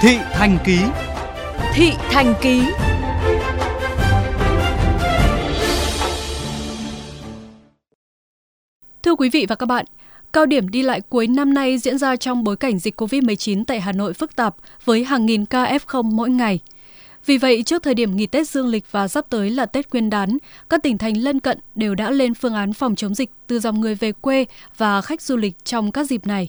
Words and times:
Thị 0.00 0.18
Thành 0.32 0.58
Ký 0.64 0.78
Thị 1.74 1.92
Thành 2.10 2.34
Ký 2.42 2.62
Thưa 9.02 9.14
quý 9.14 9.30
vị 9.30 9.46
và 9.48 9.54
các 9.54 9.66
bạn, 9.66 9.86
cao 10.32 10.46
điểm 10.46 10.68
đi 10.68 10.82
lại 10.82 11.00
cuối 11.00 11.26
năm 11.26 11.54
nay 11.54 11.78
diễn 11.78 11.98
ra 11.98 12.16
trong 12.16 12.44
bối 12.44 12.56
cảnh 12.56 12.78
dịch 12.78 13.00
COVID-19 13.00 13.64
tại 13.64 13.80
Hà 13.80 13.92
Nội 13.92 14.14
phức 14.14 14.36
tạp 14.36 14.56
với 14.84 15.04
hàng 15.04 15.26
nghìn 15.26 15.46
ca 15.46 15.64
F0 15.64 16.02
mỗi 16.02 16.30
ngày. 16.30 16.58
Vì 17.26 17.38
vậy, 17.38 17.62
trước 17.62 17.82
thời 17.82 17.94
điểm 17.94 18.16
nghỉ 18.16 18.26
Tết 18.26 18.48
Dương 18.48 18.66
lịch 18.66 18.84
và 18.90 19.08
sắp 19.08 19.26
tới 19.30 19.50
là 19.50 19.66
Tết 19.66 19.92
Nguyên 19.92 20.10
đán, 20.10 20.38
các 20.70 20.82
tỉnh 20.82 20.98
thành 20.98 21.16
lân 21.16 21.40
cận 21.40 21.58
đều 21.74 21.94
đã 21.94 22.10
lên 22.10 22.34
phương 22.34 22.54
án 22.54 22.72
phòng 22.72 22.94
chống 22.96 23.14
dịch 23.14 23.30
từ 23.46 23.60
dòng 23.60 23.80
người 23.80 23.94
về 23.94 24.12
quê 24.12 24.44
và 24.76 25.02
khách 25.02 25.22
du 25.22 25.36
lịch 25.36 25.64
trong 25.64 25.92
các 25.92 26.04
dịp 26.04 26.26
này. 26.26 26.48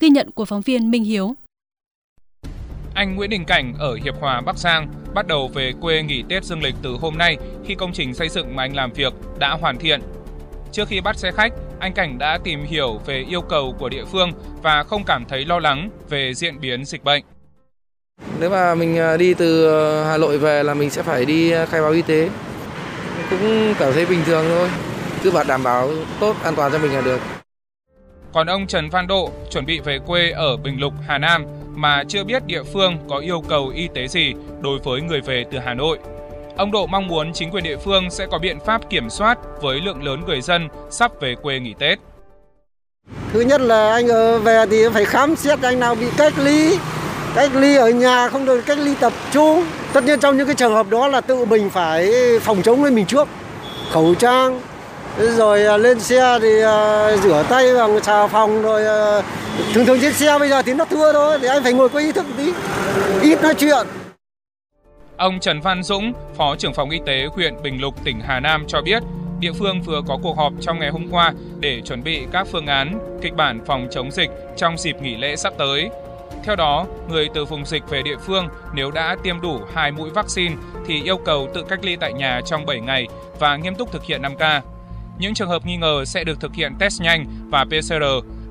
Ghi 0.00 0.08
nhận 0.08 0.30
của 0.30 0.44
phóng 0.44 0.62
viên 0.62 0.90
Minh 0.90 1.04
Hiếu. 1.04 1.34
Anh 2.98 3.16
Nguyễn 3.16 3.30
Đình 3.30 3.44
Cảnh 3.44 3.74
ở 3.78 3.94
Hiệp 4.04 4.20
Hòa, 4.20 4.40
Bắc 4.40 4.56
Giang 4.56 4.88
bắt 5.14 5.26
đầu 5.26 5.48
về 5.48 5.72
quê 5.80 6.02
nghỉ 6.02 6.24
Tết 6.28 6.44
Dương 6.44 6.62
lịch 6.62 6.74
từ 6.82 6.96
hôm 7.00 7.18
nay 7.18 7.36
khi 7.66 7.74
công 7.74 7.92
trình 7.92 8.14
xây 8.14 8.28
dựng 8.28 8.56
mà 8.56 8.62
anh 8.62 8.76
làm 8.76 8.92
việc 8.92 9.12
đã 9.38 9.50
hoàn 9.50 9.78
thiện. 9.78 10.00
Trước 10.72 10.88
khi 10.88 11.00
bắt 11.00 11.16
xe 11.16 11.30
khách, 11.30 11.52
anh 11.80 11.92
Cảnh 11.92 12.18
đã 12.18 12.38
tìm 12.44 12.64
hiểu 12.64 13.00
về 13.06 13.24
yêu 13.28 13.40
cầu 13.40 13.74
của 13.78 13.88
địa 13.88 14.04
phương 14.04 14.32
và 14.62 14.82
không 14.82 15.04
cảm 15.04 15.24
thấy 15.24 15.44
lo 15.44 15.58
lắng 15.58 15.90
về 16.08 16.34
diễn 16.34 16.60
biến 16.60 16.84
dịch 16.84 17.04
bệnh. 17.04 17.24
Nếu 18.40 18.50
mà 18.50 18.74
mình 18.74 18.98
à, 18.98 19.16
đi 19.16 19.34
từ 19.34 19.68
Hà 20.04 20.16
Nội 20.16 20.38
về 20.38 20.62
là 20.62 20.74
mình 20.74 20.90
sẽ 20.90 21.02
phải 21.02 21.24
đi 21.24 21.50
à, 21.50 21.66
khai 21.66 21.82
báo 21.82 21.90
y 21.90 22.02
tế. 22.02 22.30
Cũng 23.30 23.74
cảm 23.78 23.92
thấy 23.92 24.06
bình 24.06 24.20
thường 24.26 24.44
thôi. 24.48 24.68
Cứ 25.22 25.30
bảo 25.30 25.44
đảm 25.48 25.62
bảo 25.62 25.90
tốt 26.20 26.36
an 26.42 26.54
toàn 26.56 26.72
cho 26.72 26.78
mình 26.78 26.92
là 26.92 27.00
được. 27.00 27.20
Còn 28.32 28.46
ông 28.46 28.66
Trần 28.66 28.90
Văn 28.90 29.06
Độ 29.06 29.30
chuẩn 29.50 29.66
bị 29.66 29.80
về 29.80 29.98
quê 30.06 30.30
ở 30.30 30.56
Bình 30.56 30.80
Lục, 30.80 30.92
Hà 31.06 31.18
Nam 31.18 31.44
mà 31.78 32.04
chưa 32.08 32.24
biết 32.24 32.46
địa 32.46 32.62
phương 32.62 32.98
có 33.08 33.18
yêu 33.18 33.42
cầu 33.48 33.72
y 33.74 33.88
tế 33.94 34.08
gì 34.08 34.34
đối 34.60 34.78
với 34.78 35.00
người 35.00 35.20
về 35.20 35.44
từ 35.52 35.58
Hà 35.58 35.74
Nội. 35.74 35.98
Ông 36.56 36.70
Độ 36.70 36.86
mong 36.86 37.08
muốn 37.08 37.32
chính 37.32 37.50
quyền 37.50 37.64
địa 37.64 37.76
phương 37.76 38.10
sẽ 38.10 38.26
có 38.30 38.38
biện 38.38 38.58
pháp 38.66 38.90
kiểm 38.90 39.10
soát 39.10 39.38
với 39.62 39.80
lượng 39.80 40.04
lớn 40.04 40.20
người 40.26 40.40
dân 40.40 40.68
sắp 40.90 41.12
về 41.20 41.34
quê 41.42 41.58
nghỉ 41.58 41.74
Tết. 41.78 41.98
Thứ 43.32 43.40
nhất 43.40 43.60
là 43.60 43.92
anh 43.92 44.08
ở 44.08 44.38
về 44.38 44.66
thì 44.70 44.82
phải 44.94 45.04
khám 45.04 45.36
xét 45.36 45.62
anh 45.62 45.80
nào 45.80 45.94
bị 45.94 46.06
cách 46.16 46.32
ly, 46.38 46.78
cách 47.34 47.50
ly 47.54 47.76
ở 47.76 47.90
nhà 47.90 48.28
không 48.28 48.46
được 48.46 48.60
cách 48.66 48.78
ly 48.78 48.94
tập 49.00 49.12
trung. 49.32 49.64
Tất 49.92 50.04
nhiên 50.04 50.20
trong 50.20 50.36
những 50.36 50.46
cái 50.46 50.54
trường 50.54 50.74
hợp 50.74 50.90
đó 50.90 51.08
là 51.08 51.20
tự 51.20 51.44
mình 51.44 51.70
phải 51.70 52.12
phòng 52.42 52.62
chống 52.62 52.84
lên 52.84 52.94
mình 52.94 53.06
trước. 53.06 53.28
Khẩu 53.90 54.14
trang, 54.14 54.60
rồi 55.18 55.64
à, 55.64 55.76
lên 55.76 56.00
xe 56.00 56.38
thì 56.42 56.62
à, 56.62 57.16
rửa 57.16 57.44
tay 57.48 57.74
bằng 57.74 58.02
xà 58.02 58.26
phòng 58.26 58.62
rồi 58.62 58.86
à, 58.86 59.22
thường 59.74 59.86
thường 59.86 59.98
trên 60.00 60.12
xe 60.12 60.38
bây 60.38 60.48
giờ 60.48 60.62
thì 60.62 60.74
nó 60.74 60.84
thưa 60.84 61.12
thôi 61.12 61.38
thì 61.40 61.48
anh 61.48 61.62
phải 61.62 61.72
ngồi 61.72 61.88
có 61.88 61.98
ý 61.98 62.12
thức 62.12 62.26
tí 62.36 62.52
ít 63.22 63.42
nói 63.42 63.54
chuyện 63.54 63.86
Ông 65.16 65.40
Trần 65.40 65.60
Văn 65.60 65.82
Dũng, 65.82 66.12
Phó 66.36 66.56
trưởng 66.56 66.74
phòng 66.74 66.90
y 66.90 67.00
tế 67.06 67.26
huyện 67.32 67.62
Bình 67.62 67.80
Lục, 67.80 67.94
tỉnh 68.04 68.20
Hà 68.20 68.40
Nam 68.40 68.64
cho 68.68 68.80
biết, 68.82 69.02
địa 69.40 69.52
phương 69.52 69.82
vừa 69.82 70.00
có 70.08 70.18
cuộc 70.22 70.36
họp 70.36 70.52
trong 70.60 70.78
ngày 70.78 70.90
hôm 70.90 71.06
qua 71.10 71.32
để 71.60 71.80
chuẩn 71.84 72.02
bị 72.02 72.26
các 72.32 72.46
phương 72.52 72.66
án, 72.66 73.18
kịch 73.22 73.34
bản 73.34 73.60
phòng 73.66 73.88
chống 73.90 74.10
dịch 74.10 74.30
trong 74.56 74.78
dịp 74.78 75.02
nghỉ 75.02 75.16
lễ 75.16 75.36
sắp 75.36 75.52
tới. 75.58 75.90
Theo 76.44 76.56
đó, 76.56 76.86
người 77.08 77.28
từ 77.34 77.44
vùng 77.44 77.66
dịch 77.66 77.82
về 77.90 78.02
địa 78.02 78.16
phương 78.16 78.48
nếu 78.72 78.90
đã 78.90 79.16
tiêm 79.22 79.40
đủ 79.40 79.60
2 79.74 79.92
mũi 79.92 80.10
vaccine 80.10 80.54
thì 80.86 81.02
yêu 81.02 81.16
cầu 81.16 81.48
tự 81.54 81.62
cách 81.68 81.78
ly 81.82 81.96
tại 81.96 82.12
nhà 82.12 82.40
trong 82.44 82.66
7 82.66 82.80
ngày 82.80 83.06
và 83.38 83.56
nghiêm 83.56 83.74
túc 83.74 83.92
thực 83.92 84.04
hiện 84.04 84.22
5K. 84.22 84.60
Những 85.20 85.34
trường 85.34 85.48
hợp 85.48 85.62
nghi 85.66 85.76
ngờ 85.76 86.04
sẽ 86.04 86.24
được 86.24 86.40
thực 86.40 86.54
hiện 86.54 86.72
test 86.80 87.02
nhanh 87.02 87.24
và 87.50 87.64
PCR 87.64 88.04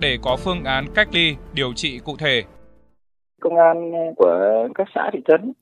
để 0.00 0.18
có 0.22 0.36
phương 0.44 0.64
án 0.64 0.84
cách 0.94 1.08
ly, 1.12 1.36
điều 1.54 1.72
trị 1.72 2.00
cụ 2.04 2.16
thể. 2.18 2.42
Công 3.40 3.56
an 3.56 3.92
của 4.16 4.68
các 4.74 4.88
xã 4.94 5.10
thị 5.12 5.18
trấn 5.28 5.52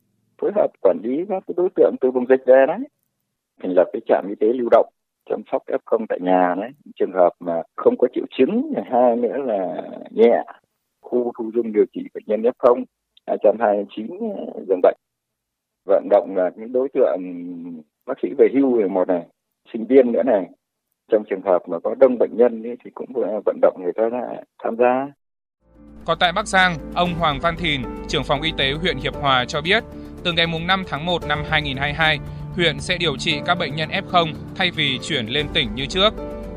phối 0.41 0.51
hợp 0.57 0.69
quản 0.81 0.99
lý 1.03 1.25
các 1.29 1.43
đối 1.57 1.69
tượng 1.77 1.95
từ 2.01 2.11
vùng 2.11 2.27
dịch 2.29 2.43
về 2.47 2.65
đấy, 2.69 2.79
thành 3.63 3.73
lập 3.77 3.85
cái 3.93 4.01
trạm 4.07 4.25
y 4.29 4.35
tế 4.41 4.47
lưu 4.47 4.69
động 4.71 4.93
chăm 5.31 5.43
sóc 5.53 5.63
F0 5.67 6.07
tại 6.09 6.19
nhà 6.23 6.55
đấy, 6.61 6.71
trường 6.97 7.13
hợp 7.13 7.31
mà 7.41 7.63
không 7.77 7.95
có 7.99 8.09
triệu 8.15 8.25
chứng, 8.39 8.73
hai 8.91 9.17
nữa 9.17 9.37
là 9.47 9.83
nhẹ, 10.11 10.45
khu 11.01 11.33
thu 11.39 11.51
dung 11.55 11.73
điều 11.73 11.85
trị 11.95 12.01
bệnh 12.15 12.25
nhân 12.27 12.43
F0 12.43 12.85
229 13.27 14.07
ờ, 14.21 14.63
giường 14.69 14.81
bệnh. 14.83 14.97
Vận 15.85 16.09
động 16.11 16.37
là 16.37 16.51
những 16.57 16.73
đối 16.73 16.89
tượng 16.95 17.21
bác 18.07 18.15
sĩ 18.23 18.29
về 18.39 18.49
hưu 18.55 18.89
một 18.89 19.09
này, 19.09 19.27
sinh 19.73 19.87
viên 19.87 20.13
nữa 20.13 20.23
này, 20.23 20.47
trong 21.13 21.25
trường 21.31 21.43
hợp 21.43 21.69
mà 21.69 21.79
có 21.85 21.95
đông 22.01 22.19
bệnh 22.19 22.37
nhân 22.37 22.63
thì 22.85 22.91
cũng 22.95 23.09
vận 23.47 23.59
động 23.63 23.77
người 23.83 23.93
ta 23.97 24.03
tham 24.65 24.77
gia. 24.77 25.07
Còn 26.07 26.19
tại 26.21 26.33
Bắc 26.33 26.47
Giang, 26.47 26.75
ông 26.95 27.15
Hoàng 27.19 27.39
Văn 27.43 27.55
Thìn, 27.59 27.81
trưởng 28.09 28.25
phòng 28.25 28.43
y 28.43 28.53
tế 28.59 28.73
huyện 28.73 28.97
Hiệp 28.97 29.15
Hòa 29.15 29.45
cho 29.45 29.61
biết, 29.61 29.85
từ 30.25 30.33
ngày 30.33 30.47
5 30.67 30.85
tháng 30.87 31.07
1 31.07 31.23
năm 31.29 31.39
2022, 31.51 32.19
huyện 32.55 32.81
sẽ 32.81 32.97
điều 33.01 33.17
trị 33.17 33.41
các 33.47 33.55
bệnh 33.55 33.77
nhân 33.77 33.89
F0 33.89 34.27
thay 34.57 34.71
vì 34.77 34.99
chuyển 35.03 35.27
lên 35.27 35.47
tỉnh 35.55 35.69
như 35.75 35.87
trước. 35.87 36.11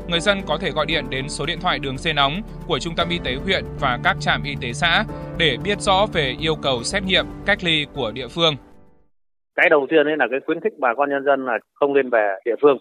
Người 0.08 0.20
dân 0.20 0.38
có 0.46 0.58
thể 0.60 0.70
gọi 0.70 0.86
điện 0.86 1.04
đến 1.10 1.28
số 1.28 1.46
điện 1.46 1.58
thoại 1.60 1.78
đường 1.78 1.98
dây 1.98 2.14
nóng 2.14 2.32
của 2.66 2.78
Trung 2.78 2.94
tâm 2.96 3.08
Y 3.10 3.18
tế 3.24 3.34
huyện 3.34 3.64
và 3.80 3.98
các 4.04 4.16
trạm 4.20 4.42
y 4.42 4.54
tế 4.60 4.72
xã 4.72 5.04
để 5.38 5.56
biết 5.64 5.80
rõ 5.80 6.06
về 6.12 6.34
yêu 6.40 6.54
cầu 6.62 6.82
xét 6.82 7.02
nghiệm, 7.02 7.26
cách 7.46 7.58
ly 7.64 7.86
của 7.94 8.10
địa 8.14 8.28
phương. 8.28 8.54
Cái 9.54 9.68
đầu 9.70 9.86
tiên 9.90 10.06
là 10.18 10.26
cái 10.30 10.40
khuyến 10.46 10.60
khích 10.60 10.72
bà 10.78 10.94
con 10.96 11.10
nhân 11.10 11.24
dân 11.24 11.46
là 11.46 11.58
không 11.74 11.94
lên 11.94 12.10
về 12.10 12.34
địa 12.44 12.56
phương 12.62 12.76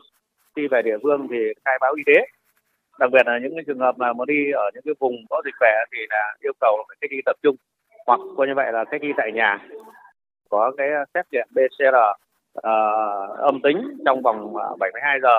khi 0.56 0.68
về 0.72 0.82
địa 0.82 0.98
phương 1.04 1.28
thì 1.32 1.38
khai 1.66 1.78
báo 1.82 1.94
y 1.94 2.04
tế. 2.06 2.28
Đặc 3.00 3.10
biệt 3.12 3.26
là 3.26 3.40
những 3.42 3.56
cái 3.56 3.64
trường 3.68 3.80
hợp 3.80 3.98
mà 3.98 4.14
muốn 4.14 4.28
đi 4.28 4.52
ở 4.52 4.72
những 4.74 4.84
cái 4.86 4.94
vùng 5.00 5.16
có 5.30 5.42
dịch 5.46 5.56
về 5.62 5.84
thì 5.92 5.98
là 6.10 6.36
yêu 6.44 6.54
cầu 6.60 6.84
phải 6.88 6.98
cách 7.02 7.12
ly 7.12 7.22
tập 7.26 7.36
trung 7.44 7.56
hoặc 8.08 8.20
coi 8.38 8.48
như 8.48 8.54
vậy 8.56 8.72
là 8.72 8.86
cách 8.92 9.04
ly 9.04 9.10
tại 9.18 9.32
nhà. 9.32 9.60
Có 10.50 10.72
cái 10.78 10.90
xét 11.14 11.26
nghiệm 11.32 11.48
PCR 11.52 11.96
uh, 11.96 12.18
ờ, 12.54 12.72
âm 13.38 13.62
tính 13.62 13.98
trong 14.06 14.22
vòng 14.22 14.56
ờ, 14.56 14.76
72 14.80 15.20
giờ 15.24 15.38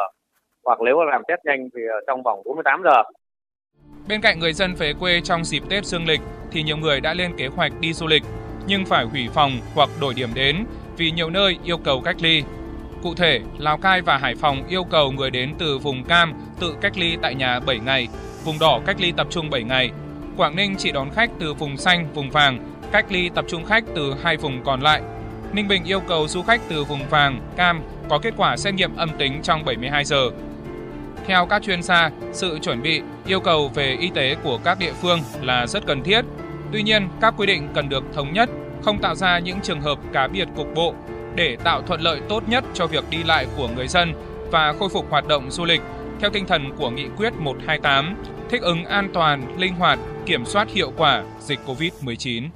hoặc 0.64 0.80
nếu 0.80 1.04
làm 1.04 1.22
test 1.28 1.40
nhanh 1.44 1.68
thì 1.74 1.82
trong 2.06 2.22
vòng 2.22 2.42
48 2.44 2.82
giờ. 2.84 3.02
Bên 4.08 4.20
cạnh 4.20 4.38
người 4.38 4.52
dân 4.52 4.74
về 4.78 4.92
quê 5.00 5.20
trong 5.20 5.44
dịp 5.44 5.62
Tết 5.70 5.84
dương 5.84 6.06
lịch 6.06 6.20
thì 6.50 6.62
nhiều 6.62 6.76
người 6.76 7.00
đã 7.00 7.14
lên 7.14 7.32
kế 7.38 7.46
hoạch 7.46 7.72
đi 7.80 7.92
du 7.92 8.06
lịch 8.06 8.22
nhưng 8.66 8.84
phải 8.84 9.04
hủy 9.04 9.28
phòng 9.34 9.50
hoặc 9.74 9.88
đổi 10.00 10.14
điểm 10.16 10.28
đến 10.34 10.56
vì 10.96 11.10
nhiều 11.10 11.30
nơi 11.30 11.58
yêu 11.64 11.78
cầu 11.84 12.00
cách 12.04 12.16
ly. 12.20 12.42
Cụ 13.06 13.14
thể, 13.14 13.40
Lào 13.58 13.78
Cai 13.78 14.02
và 14.02 14.16
Hải 14.16 14.34
Phòng 14.34 14.66
yêu 14.68 14.84
cầu 14.84 15.12
người 15.12 15.30
đến 15.30 15.54
từ 15.58 15.78
vùng 15.78 16.04
cam 16.04 16.34
tự 16.60 16.74
cách 16.80 16.98
ly 16.98 17.16
tại 17.22 17.34
nhà 17.34 17.60
7 17.60 17.78
ngày, 17.78 18.08
vùng 18.44 18.58
đỏ 18.58 18.80
cách 18.86 18.96
ly 19.00 19.12
tập 19.12 19.26
trung 19.30 19.50
7 19.50 19.62
ngày. 19.62 19.90
Quảng 20.36 20.56
Ninh 20.56 20.74
chỉ 20.78 20.92
đón 20.92 21.10
khách 21.10 21.30
từ 21.40 21.54
vùng 21.54 21.76
xanh, 21.76 22.08
vùng 22.14 22.30
vàng, 22.30 22.58
cách 22.92 23.06
ly 23.08 23.30
tập 23.34 23.44
trung 23.48 23.64
khách 23.64 23.84
từ 23.94 24.14
hai 24.22 24.36
vùng 24.36 24.64
còn 24.64 24.80
lại. 24.80 25.02
Ninh 25.52 25.68
Bình 25.68 25.84
yêu 25.84 26.00
cầu 26.00 26.28
du 26.28 26.42
khách 26.42 26.60
từ 26.68 26.84
vùng 26.84 27.08
vàng, 27.08 27.40
cam 27.56 27.82
có 28.08 28.18
kết 28.18 28.34
quả 28.36 28.56
xét 28.56 28.74
nghiệm 28.74 28.96
âm 28.96 29.10
tính 29.18 29.40
trong 29.42 29.64
72 29.64 30.04
giờ. 30.04 30.30
Theo 31.26 31.46
các 31.46 31.62
chuyên 31.62 31.82
gia, 31.82 32.10
sự 32.32 32.58
chuẩn 32.62 32.82
bị, 32.82 33.02
yêu 33.26 33.40
cầu 33.40 33.68
về 33.74 33.96
y 34.00 34.10
tế 34.14 34.36
của 34.42 34.58
các 34.64 34.78
địa 34.78 34.92
phương 35.02 35.20
là 35.42 35.66
rất 35.66 35.86
cần 35.86 36.02
thiết. 36.02 36.24
Tuy 36.72 36.82
nhiên, 36.82 37.08
các 37.20 37.34
quy 37.36 37.46
định 37.46 37.68
cần 37.74 37.88
được 37.88 38.04
thống 38.14 38.32
nhất, 38.32 38.50
không 38.82 38.98
tạo 38.98 39.14
ra 39.14 39.38
những 39.38 39.60
trường 39.62 39.80
hợp 39.80 39.98
cá 40.12 40.28
biệt 40.28 40.48
cục 40.56 40.74
bộ 40.74 40.94
để 41.36 41.56
tạo 41.64 41.82
thuận 41.82 42.00
lợi 42.00 42.20
tốt 42.28 42.48
nhất 42.48 42.64
cho 42.74 42.86
việc 42.86 43.04
đi 43.10 43.22
lại 43.22 43.46
của 43.56 43.68
người 43.76 43.88
dân 43.88 44.12
và 44.50 44.74
khôi 44.78 44.88
phục 44.88 45.10
hoạt 45.10 45.26
động 45.26 45.50
du 45.50 45.64
lịch 45.64 45.80
theo 46.20 46.30
tinh 46.30 46.46
thần 46.46 46.76
của 46.76 46.90
Nghị 46.90 47.06
quyết 47.16 47.32
128, 47.38 48.16
thích 48.50 48.62
ứng 48.62 48.84
an 48.84 49.10
toàn, 49.14 49.58
linh 49.60 49.74
hoạt, 49.74 49.98
kiểm 50.26 50.44
soát 50.44 50.68
hiệu 50.70 50.92
quả 50.96 51.24
dịch 51.40 51.60
COVID-19. 51.66 52.48